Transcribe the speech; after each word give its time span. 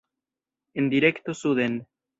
En 0.83 0.89
direkto 0.95 1.35
suden. 1.43 1.81